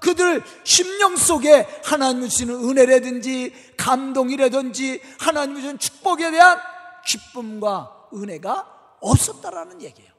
그들 0.01 0.43
심령 0.63 1.17
속에 1.17 1.61
하나님 1.83 2.29
주시는 2.29 2.53
은혜라든지 2.53 3.73
감동이라든지 3.75 5.01
하나님 5.19 5.55
주시는 5.55 5.79
축복에 5.79 6.29
대한 6.29 6.59
기쁨과 7.07 8.09
은혜가 8.13 8.97
없었다라는 9.01 9.81
얘기예요. 9.81 10.13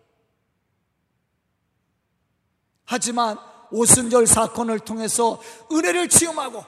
하지만 2.84 3.38
오순절 3.70 4.26
사건을 4.26 4.80
통해서 4.80 5.40
은혜를 5.70 6.08
체험하고 6.08 6.64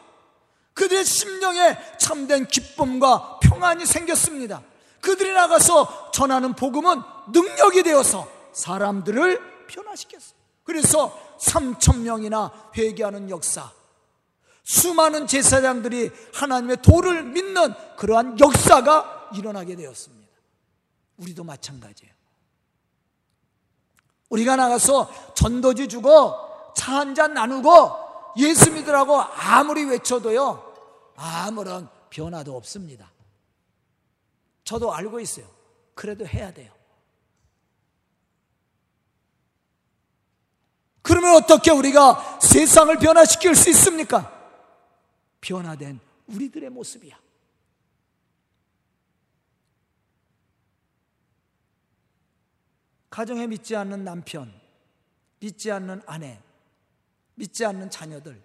그들의 0.75 1.05
심령에 1.05 1.79
참된 1.99 2.47
기쁨과 2.47 3.41
평안이 3.41 3.87
생겼습니다. 3.87 4.63
그들이 5.01 5.33
나가서 5.33 6.11
전하는 6.13 6.55
복음은 6.55 7.03
능력이 7.33 7.83
되어서 7.83 8.29
사람들을 8.53 9.67
변화시켰어요. 9.67 10.39
그래서 10.65 11.37
3천 11.39 11.99
명이나 11.99 12.53
회개하는 12.77 13.31
역사, 13.31 13.71
수많은 14.63 15.27
제사장들이 15.27 16.11
하나님의 16.35 16.83
도를 16.83 17.25
믿는 17.25 17.75
그러한 17.97 18.39
역사가 18.39 19.31
일어나게 19.35 19.75
되었습니다. 19.75 20.31
우리도 21.17 21.45
마찬가지예요. 21.45 22.13
우리가 24.29 24.57
나가서 24.57 25.35
전도지 25.35 25.89
주고 25.89 26.50
차 26.75 26.99
한 26.99 27.15
잔 27.15 27.35
나누고 27.35 28.35
예수 28.37 28.73
믿으라고 28.73 29.21
아무리 29.21 29.85
외쳐도요, 29.85 31.13
아무런 31.17 31.89
변화도 32.11 32.57
없습니다. 32.57 33.11
저도 34.65 34.93
알고 34.95 35.21
있어요. 35.21 35.47
그래도 35.95 36.27
해야 36.27 36.53
돼요. 36.53 36.73
그러면 41.03 41.35
어떻게 41.35 41.71
우리가 41.73 42.39
세상을 42.41 42.97
변화시킬 42.99 43.55
수 43.57 43.69
있습니까? 43.71 44.31
변화된 45.41 45.99
우리들의 46.29 46.71
모습이야. 46.71 47.19
가정에 53.11 53.47
믿지 53.49 53.75
않는 53.75 54.05
남편, 54.05 54.53
믿지 55.41 55.73
않는 55.73 56.03
아내, 56.07 56.41
믿지 57.41 57.65
않는 57.65 57.91
자녀들, 57.91 58.43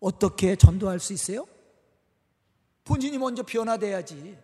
어떻게 0.00 0.56
전도할 0.56 0.98
수 0.98 1.12
있어요? 1.12 1.46
본인이 2.84 3.16
먼저 3.18 3.42
변화돼야지. 3.42 4.36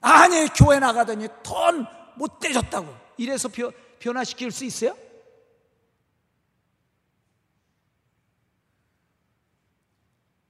아니, 0.00 0.46
교회 0.48 0.78
나가더니 0.78 1.28
돈 1.42 2.04
못 2.16 2.38
떼줬다고. 2.40 2.94
이래서 3.16 3.48
변화시킬 3.98 4.50
수 4.50 4.64
있어요? 4.64 4.96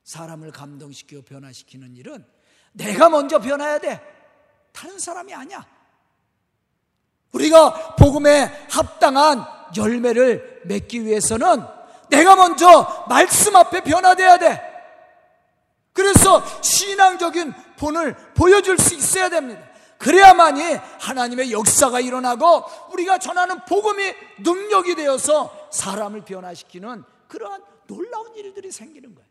사람을 0.05 0.53
감동시키고 0.53 1.23
변화시키는 1.23 1.97
일은 1.97 2.25
내가 2.73 3.09
먼저 3.09 3.39
변해야 3.39 3.79
돼. 3.79 4.01
다른 4.73 4.99
사람이 4.99 5.33
아니야. 5.33 5.67
우리가 7.35 7.97
복음에 7.97 8.67
합당한 8.71 9.45
열매를 9.77 10.63
맺기 10.65 11.05
위해서는 11.05 11.65
내가 12.09 12.37
먼저 12.37 13.05
말씀 13.09 13.55
앞에 13.57 13.83
변화돼야 13.83 14.39
돼. 14.39 14.75
그래서 15.93 16.43
신앙적인 16.63 17.53
본을 17.79 18.15
보여줄 18.35 18.79
수 18.79 18.95
있어야 18.95 19.29
됩니다. 19.29 19.63
그래야만이 19.99 20.63
하나님의 21.01 21.53
역사가 21.53 22.01
일어나고 22.01 22.65
우리가 22.93 23.19
전하는 23.19 23.65
복음이 23.65 24.03
능력이 24.41 24.97
되어서 24.97 25.69
사람을 25.73 26.25
변화시키는 26.25 27.05
그러한 27.29 27.63
놀라운 27.87 28.35
일들이 28.37 28.71
생기는 28.71 29.15
거예요. 29.15 29.29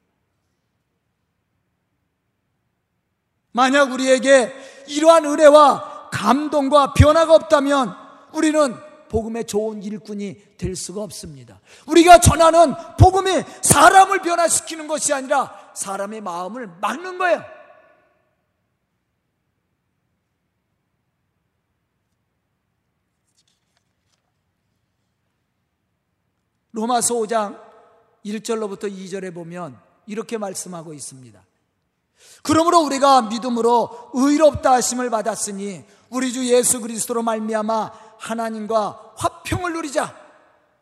만약 3.51 3.91
우리에게 3.91 4.51
이러한 4.87 5.25
은혜와 5.25 5.92
감동과 6.13 6.93
변화가 6.93 7.33
없다면 7.33 7.95
우리는 8.33 8.75
복음의 9.09 9.45
좋은 9.45 9.83
일꾼이 9.83 10.57
될 10.57 10.75
수가 10.75 11.01
없습니다. 11.01 11.59
우리가 11.87 12.19
전하는 12.19 12.73
복음이 12.99 13.43
사람을 13.61 14.21
변화시키는 14.21 14.87
것이 14.87 15.11
아니라 15.11 15.71
사람의 15.75 16.21
마음을 16.21 16.67
막는 16.79 17.17
거예요. 17.17 17.43
로마서 26.71 27.15
5장 27.15 27.59
1절로부터 28.25 28.91
2절에 28.91 29.33
보면 29.33 29.79
이렇게 30.07 30.37
말씀하고 30.37 30.93
있습니다. 30.93 31.43
그러므로 32.41 32.79
우리가 32.79 33.23
믿음으로 33.23 34.11
의롭다 34.13 34.73
하심을 34.73 35.09
받았으니 35.09 35.85
우리 36.13 36.31
주 36.31 36.45
예수 36.45 36.79
그리스도로 36.79 37.23
말미암아 37.23 37.91
하나님과 38.19 39.13
화평을 39.17 39.73
누리자. 39.73 40.15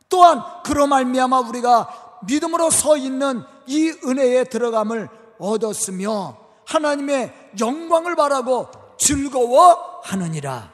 또한 0.09 0.43
그로 0.63 0.87
말미암아 0.87 1.39
우리가 1.39 2.19
믿음으로 2.23 2.69
서 2.69 2.97
있는 2.97 3.43
이 3.65 3.93
은혜에 4.05 4.43
들어감을 4.43 5.09
얻었으며 5.39 6.37
하나님의 6.65 7.33
영광을 7.59 8.15
바라고 8.15 8.69
즐거워하느니라. 8.99 10.69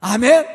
아멘. 0.00 0.46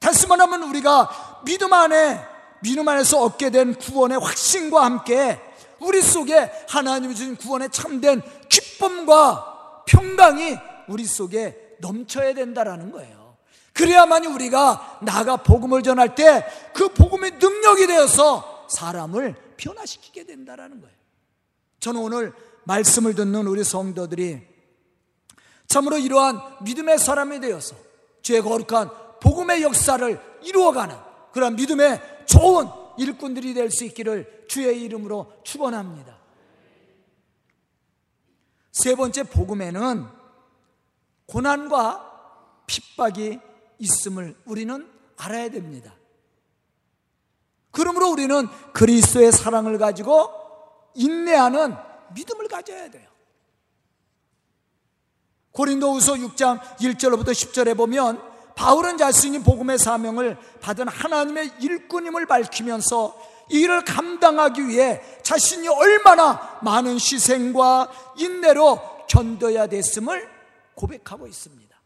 다시 0.00 0.26
말하면 0.26 0.64
우리가 0.64 1.42
믿음 1.44 1.72
안에 1.72 2.20
믿음 2.60 2.88
안에서 2.88 3.22
얻게 3.22 3.50
된 3.50 3.74
구원의 3.74 4.18
확신과 4.18 4.84
함께 4.84 5.40
우리 5.78 6.02
속에 6.02 6.50
하나님이 6.68 7.14
주신 7.14 7.36
구원의 7.36 7.70
참된 7.70 8.20
기쁨과 8.48 9.84
평강이 9.86 10.58
우리 10.88 11.04
속에 11.04 11.71
넘쳐야 11.82 12.32
된다라는 12.32 12.90
거예요. 12.92 13.36
그래야만이 13.74 14.26
우리가 14.28 15.00
나가 15.02 15.36
복음을 15.36 15.82
전할 15.82 16.14
때 16.14 16.44
그 16.72 16.88
복음의 16.88 17.32
능력이 17.32 17.86
되어서 17.86 18.66
사람을 18.70 19.34
변화시키게 19.58 20.24
된다라는 20.24 20.80
거예요. 20.80 20.96
저는 21.80 22.00
오늘 22.00 22.32
말씀을 22.64 23.14
듣는 23.14 23.46
우리 23.46 23.62
성도들이 23.64 24.40
참으로 25.66 25.98
이러한 25.98 26.40
믿음의 26.62 26.98
사람이 26.98 27.40
되어서 27.40 27.76
죄 28.22 28.40
거룩한 28.40 28.90
복음의 29.20 29.62
역사를 29.62 30.20
이루어가는 30.42 30.96
그런 31.32 31.56
믿음의 31.56 32.00
좋은 32.26 32.68
일꾼들이 32.98 33.54
될 33.54 33.70
수 33.70 33.84
있기를 33.84 34.44
주의 34.48 34.82
이름으로 34.82 35.32
축원합니다. 35.44 36.18
세 38.70 38.94
번째 38.94 39.22
복음에는 39.24 40.06
고난과 41.32 42.64
핍박이 42.66 43.40
있음을 43.78 44.36
우리는 44.44 44.86
알아야 45.16 45.48
됩니다. 45.48 45.94
그러므로 47.70 48.10
우리는 48.10 48.46
그리스도의 48.74 49.32
사랑을 49.32 49.78
가지고 49.78 50.30
인내하는 50.94 51.74
믿음을 52.14 52.48
가져야 52.48 52.90
돼요. 52.90 53.08
고린도후서 55.52 56.14
6장 56.14 56.60
1절로부터 56.76 57.28
10절에 57.28 57.76
보면 57.78 58.20
바울은 58.54 58.98
자신이 58.98 59.38
복음의 59.38 59.78
사명을 59.78 60.36
받은 60.60 60.86
하나님의 60.88 61.52
일꾼임을 61.60 62.26
밝히면서 62.26 63.16
이를 63.48 63.84
감당하기 63.84 64.68
위해 64.68 65.00
자신이 65.22 65.66
얼마나 65.68 66.58
많은 66.62 66.94
희생과 66.94 67.90
인내로 68.18 69.06
견뎌야 69.08 69.68
됐음을 69.68 70.31
고백하고 70.74 71.26
있습니다. 71.26 71.76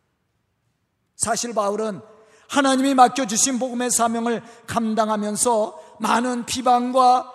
사실 1.16 1.54
바울은 1.54 2.00
하나님이 2.48 2.94
맡겨주신 2.94 3.58
복음의 3.58 3.90
사명을 3.90 4.42
감당하면서 4.66 5.96
많은 6.00 6.46
비방과 6.46 7.32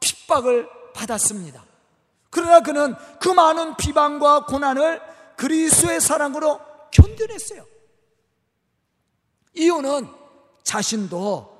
핍박을 0.00 0.68
받았습니다. 0.94 1.64
그러나 2.30 2.60
그는 2.60 2.94
그 3.20 3.28
많은 3.28 3.76
비방과 3.76 4.46
고난을 4.46 5.00
그리스의 5.36 6.00
사랑으로 6.00 6.60
견뎌냈어요. 6.92 7.64
이유는 9.54 10.08
자신도 10.62 11.54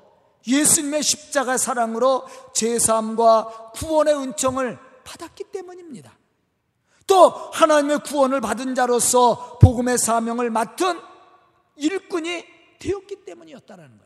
예수님의 0.47 1.01
십자가 1.01 1.57
사랑으로 1.57 2.27
제사함과 2.53 3.71
구원의 3.73 4.15
은총을 4.15 4.77
받았기 5.03 5.45
때문입니다. 5.45 6.13
또 7.07 7.29
하나님의 7.29 7.99
구원을 7.99 8.41
받은 8.41 8.75
자로서 8.75 9.59
복음의 9.59 9.97
사명을 9.97 10.49
맡은 10.49 10.99
일꾼이 11.75 12.45
되었기 12.79 13.25
때문이었다는 13.25 13.97
거예요. 13.97 14.05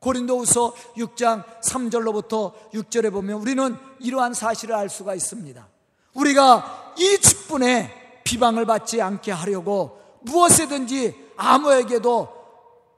고린도후서 0.00 0.74
6장 0.96 1.44
3절로부터 1.62 2.52
6절에 2.72 3.10
보면 3.10 3.40
우리는 3.40 3.76
이러한 4.00 4.34
사실을 4.34 4.74
알 4.74 4.90
수가 4.90 5.14
있습니다. 5.14 5.66
우리가 6.14 6.94
이 6.98 7.18
직분에 7.20 8.20
비방을 8.22 8.66
받지 8.66 9.00
않게 9.00 9.32
하려고 9.32 9.98
무엇이든지 10.20 11.32
아무에게도 11.36 12.44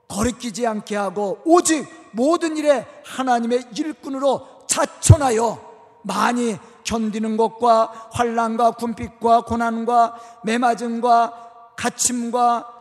거리끼지 0.08 0.66
않게 0.66 0.96
하고 0.96 1.40
오직 1.44 1.86
모든 2.12 2.56
일에 2.56 2.86
하나님의 3.04 3.68
일꾼으로 3.76 4.66
자천하여 4.66 5.64
많이 6.02 6.58
견디는 6.86 7.36
것과 7.36 8.10
환란과 8.12 8.72
군핍과 8.72 9.42
고난과 9.42 10.18
매맞음과 10.44 11.74
갇힘과 11.76 12.72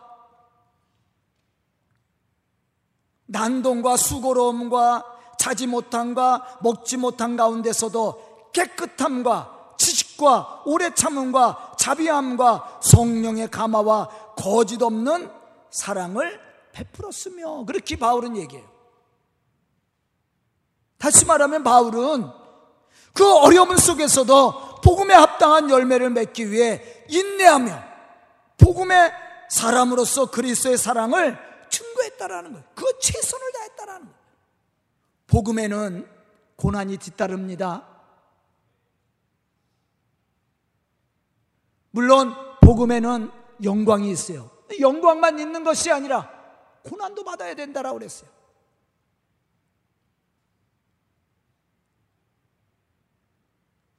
난동과 3.26 3.98
수고로움과 3.98 5.04
자지 5.38 5.68
못함과 5.68 6.60
먹지 6.62 6.98
못한 6.98 7.36
가운데서도 7.36 8.52
깨끗함과 8.54 9.74
지식과 9.78 10.64
오래 10.66 10.94
참음과 10.94 11.74
자비함과 11.78 12.80
성령의 12.82 13.50
감화와 13.52 14.10
거짓 14.38 14.82
없는 14.82 15.30
사랑을 15.72 16.40
베풀었으며 16.72 17.66
그렇게 17.66 17.98
바울은 17.98 18.38
얘기해요. 18.38 18.66
다시 20.98 21.26
말하면 21.26 21.64
바울은 21.64 22.45
그 23.16 23.38
어려움 23.38 23.76
속에서도 23.78 24.82
복음에 24.84 25.14
합당한 25.14 25.70
열매를 25.70 26.10
맺기 26.10 26.52
위해 26.52 27.06
인내하며 27.08 27.82
복음의 28.58 29.14
사람으로서 29.50 30.30
그리스도의 30.32 30.78
사랑을 30.78 31.38
증거했다라는 31.70 32.52
거예요. 32.52 32.66
그 32.76 32.84
최선을 33.00 33.52
다했다라는 33.54 34.02
거예요. 34.02 34.16
복음에는 35.28 36.10
고난이 36.58 36.98
뒤따릅니다. 36.98 37.88
물론 41.92 42.36
복음에는 42.62 43.32
영광이 43.64 44.12
있어요. 44.12 44.52
영광만 44.78 45.40
있는 45.40 45.64
것이 45.64 45.90
아니라 45.90 46.30
고난도 46.84 47.24
받아야 47.24 47.56
된다라고 47.56 47.98
그랬어요. 47.98 48.35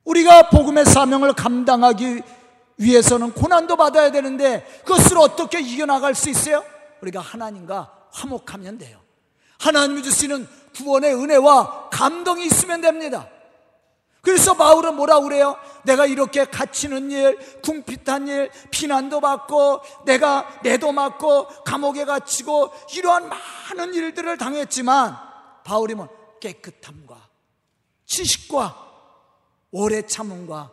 우리가 0.07 0.51
복음의 0.51 0.87
사명을 0.87 1.35
감당하기 1.35 2.23
위해서는 2.79 3.33
고난도 3.33 3.77
받아야 3.77 4.11
되는데 4.11 4.65
그것을 4.85 5.19
어떻게 5.19 5.61
이겨나갈 5.61 6.15
수 6.15 6.31
있어요? 6.31 6.65
우리가 7.03 7.21
하나님과 7.21 7.93
화목하면 8.13 8.79
돼요. 8.79 9.01
하나님이 9.59 10.03
주시는 10.03 10.49
구원의 10.77 11.15
은혜와 11.15 11.91
감동이 11.91 12.47
있으면 12.47 12.81
됩니다. 12.81 13.29
그래서 14.21 14.55
바울은 14.55 14.97
뭐라 14.97 15.21
그래요? 15.21 15.57
내가 15.85 16.05
이렇게 16.05 16.45
갇히는 16.45 17.13
일, 17.13 17.39
궁핍한 17.63 18.27
일, 18.27 18.51
비난도 18.73 19.21
받고, 19.21 19.83
내가 20.05 20.49
내도 20.65 20.91
맞고, 20.91 21.47
감옥에 21.65 22.05
갇히고, 22.05 22.73
이러한 22.97 23.29
많은 23.29 23.95
일들을 23.95 24.37
당했지만, 24.37 25.17
바울이 25.63 25.95
뭐 25.95 26.09
깨끗함과, 26.41 27.17
지식과, 28.05 28.86
오래 29.71 30.03
참음과, 30.03 30.73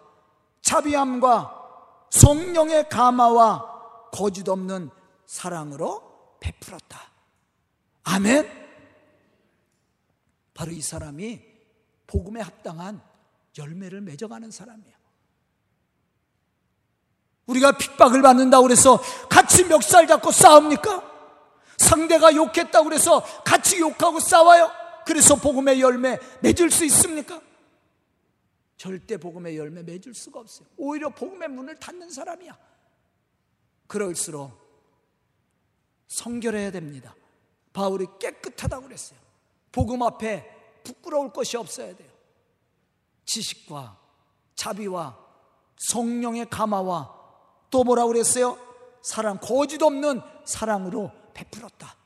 자비함과, 0.62 2.08
성령의 2.10 2.89
감화와 2.89 4.10
거짓 4.12 4.47
없는 4.47 4.89
사랑으로 5.25 6.38
베풀었다. 6.39 7.01
아멘? 8.03 8.49
바로 10.53 10.71
이 10.71 10.82
사람이 10.82 11.41
복음에 12.06 12.41
합당한 12.41 13.01
열매를 13.58 14.01
맺어가는 14.01 14.51
사람이에요. 14.51 14.93
우리가 17.47 17.73
핍박을 17.73 18.21
받는다고 18.21 18.63
그래서 18.63 19.01
같이 19.29 19.65
멱살 19.65 20.08
잡고 20.08 20.32
싸웁니까? 20.32 21.12
상대가 21.77 22.34
욕했다고 22.34 22.86
그래서 22.86 23.21
같이 23.43 23.79
욕하고 23.79 24.19
싸워요? 24.19 24.71
그래서 25.06 25.36
복음의 25.36 25.82
열매 25.82 26.17
맺을 26.41 26.71
수 26.71 26.86
있습니까? 26.86 27.41
절대 28.77 29.17
복음의 29.17 29.57
열매 29.57 29.83
맺을 29.83 30.13
수가 30.13 30.39
없어요. 30.39 30.67
오히려 30.77 31.09
복음의 31.09 31.49
문을 31.49 31.79
닫는 31.79 32.09
사람이야. 32.09 32.57
그럴수록 33.88 34.51
성결해야 36.07 36.71
됩니다. 36.71 37.15
바울이 37.71 38.05
깨끗하다고 38.19 38.88
그랬어요. 38.88 39.19
복음 39.71 40.03
앞에 40.03 40.81
부끄러울 40.83 41.31
것이 41.31 41.57
없어야 41.57 41.95
돼요. 41.95 42.12
지식과 43.25 43.99
자비와 44.55 45.17
성령의 45.89 46.49
감화와 46.49 47.21
또 47.69 47.83
뭐라고 47.83 48.09
그랬어요? 48.09 48.57
사랑, 49.01 49.39
거짓 49.39 49.81
없는 49.81 50.21
사랑으로 50.45 51.12
베풀었다. 51.33 51.97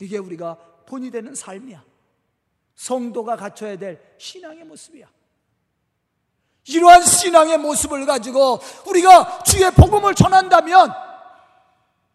이게 0.00 0.18
우리가 0.18 0.56
본이 0.86 1.10
되는 1.10 1.34
삶이야. 1.34 1.84
성도가 2.76 3.36
갖춰야 3.36 3.76
될 3.76 4.00
신앙의 4.18 4.64
모습이야. 4.64 5.06
이러한 6.66 7.02
신앙의 7.02 7.58
모습을 7.58 8.06
가지고 8.06 8.58
우리가 8.86 9.42
주의 9.42 9.70
복음을 9.70 10.14
전한다면 10.14 10.92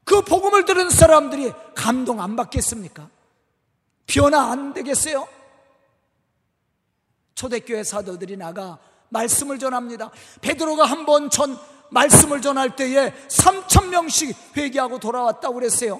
그 0.04 0.22
복음을 0.22 0.66
들은 0.66 0.90
사람들이 0.90 1.54
감동 1.76 2.20
안 2.20 2.36
받겠습니까? 2.36 3.10
변화 4.08 4.52
안 4.52 4.74
되겠어요? 4.74 5.28
초대교회 7.36 7.84
사도들이 7.84 8.36
나가 8.38 8.80
말씀을 9.10 9.60
전합니다. 9.60 10.12
베드로가 10.42 10.86
한 10.86 11.06
번 11.06 11.30
전 11.30 11.58
말씀을 11.92 12.42
전할 12.42 12.76
때에 12.76 13.12
3천 13.30 13.88
명씩 13.90 14.36
회개하고 14.58 15.00
돌아왔다고 15.00 15.56
그랬어요. 15.56 16.00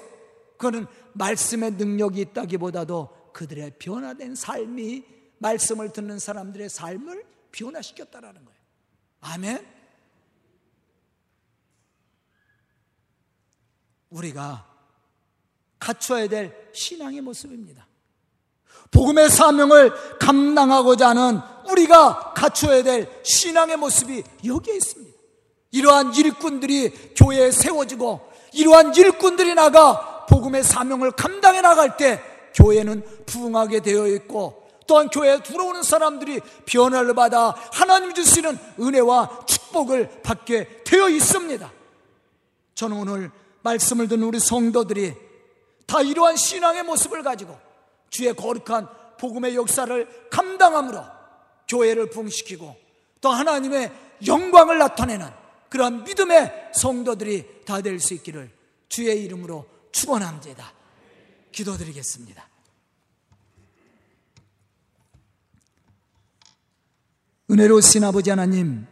그거는 0.56 0.86
말씀의 1.14 1.72
능력이 1.72 2.20
있다기보다도 2.20 3.08
그들의 3.32 3.72
변화된 3.78 4.34
삶이 4.34 5.04
말씀을 5.38 5.92
듣는 5.92 6.18
사람들의 6.18 6.68
삶을 6.68 7.24
변화시켰다라는 7.52 8.44
거예요. 8.44 8.60
아멘. 9.20 9.66
우리가 14.10 14.66
갖춰야 15.78 16.28
될 16.28 16.70
신앙의 16.74 17.20
모습입니다. 17.20 17.86
복음의 18.90 19.30
사명을 19.30 20.18
감당하고자 20.18 21.10
하는 21.10 21.40
우리가 21.70 22.34
갖춰야 22.34 22.82
될 22.82 23.08
신앙의 23.24 23.76
모습이 23.76 24.22
여기에 24.44 24.74
있습니다. 24.76 25.18
이러한 25.72 26.14
일꾼들이 26.14 27.14
교회에 27.14 27.52
세워지고 27.52 28.28
이러한 28.52 28.94
일꾼들이 28.94 29.54
나가 29.54 30.26
복음의 30.26 30.64
사명을 30.64 31.12
감당해 31.12 31.60
나갈 31.60 31.96
때 31.96 32.20
교회는 32.54 33.24
부흥하게 33.26 33.80
되어 33.80 34.06
있고 34.08 34.68
또한 34.86 35.08
교회에 35.08 35.42
들어오는 35.42 35.82
사람들이 35.82 36.40
변화를 36.66 37.14
받아 37.14 37.54
하나님 37.72 38.12
주시는 38.12 38.58
은혜와 38.80 39.46
축복을 39.46 40.22
받게 40.22 40.82
되어 40.84 41.08
있습니다. 41.08 41.72
저는 42.74 42.96
오늘 42.96 43.30
말씀을 43.62 44.08
듣는 44.08 44.24
우리 44.26 44.40
성도들이 44.40 45.14
다 45.86 46.02
이러한 46.02 46.36
신앙의 46.36 46.82
모습을 46.84 47.22
가지고 47.22 47.56
주의 48.08 48.34
거룩한 48.34 48.88
복음의 49.18 49.54
역사를 49.54 50.28
감당함으로 50.30 51.02
교회를 51.68 52.10
부흥시키고 52.10 52.74
또 53.20 53.28
하나님의 53.28 53.92
영광을 54.26 54.78
나타내는 54.78 55.28
그러한 55.68 56.04
믿음의 56.04 56.70
성도들이 56.74 57.62
다 57.64 57.80
될 57.80 58.00
수 58.00 58.14
있기를 58.14 58.50
주의 58.88 59.22
이름으로 59.24 59.66
축원합니다. 59.92 60.72
기도드리겠습니다. 61.52 62.48
은혜로우신 67.50 68.04
아버지 68.04 68.30
하나님 68.30 68.86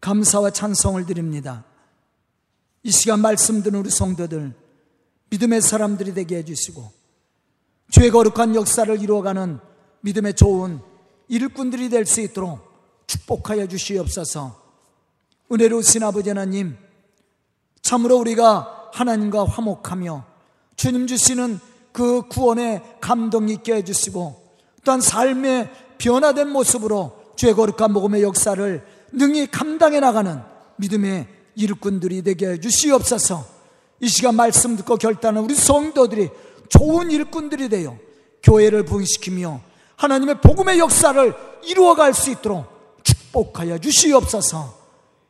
감사와 0.00 0.50
찬송을 0.50 1.06
드립니다. 1.06 1.64
이 2.82 2.90
시간 2.90 3.20
말씀 3.20 3.62
듣는 3.62 3.80
우리 3.80 3.90
성도들 3.90 4.54
믿음의 5.30 5.60
사람들이 5.60 6.14
되게 6.14 6.36
해주시고 6.38 6.92
죄 7.90 8.10
거룩한 8.10 8.54
역사를 8.54 9.00
이루어가는 9.00 9.58
믿음의 10.02 10.34
좋은 10.34 10.80
일꾼들이 11.28 11.88
될 11.90 12.06
수 12.06 12.20
있도록 12.20 12.70
축복하여 13.06 13.66
주시옵소서. 13.66 14.60
은혜로우신 15.52 16.04
아버지 16.04 16.30
하나님, 16.30 16.76
참으로 17.82 18.18
우리가 18.18 18.90
하나님과 18.92 19.44
화목하며 19.44 20.29
주님 20.80 21.06
주시는 21.06 21.60
그 21.92 22.22
구원의 22.28 22.80
감동 23.02 23.50
있게 23.50 23.74
해주시고 23.74 24.34
또한 24.82 25.02
삶의 25.02 25.68
변화된 25.98 26.48
모습으로 26.48 27.34
죄 27.36 27.52
거룩한 27.52 27.92
복음의 27.92 28.22
역사를 28.22 28.86
능히 29.12 29.46
감당해 29.50 30.00
나가는 30.00 30.40
믿음의 30.76 31.28
일꾼들이 31.56 32.22
되게 32.22 32.52
해 32.52 32.60
주시옵소서 32.60 33.44
이 34.00 34.08
시간 34.08 34.36
말씀 34.36 34.74
듣고 34.76 34.96
결단한 34.96 35.44
우리 35.44 35.54
성도들이 35.54 36.30
좋은 36.70 37.10
일꾼들이 37.10 37.68
되어 37.68 37.98
교회를 38.42 38.86
부흥시키며 38.86 39.60
하나님의 39.96 40.40
복음의 40.40 40.78
역사를 40.78 41.34
이루어갈 41.62 42.14
수 42.14 42.30
있도록 42.30 43.02
축복하여 43.02 43.76
주시옵소서 43.76 44.78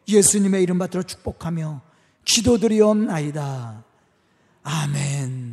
예수님의 0.07 0.63
이름 0.63 0.79
받들어 0.79 1.03
축복하며 1.03 1.81
기도드리옵나이다. 2.25 3.90
아멘. 4.63 5.50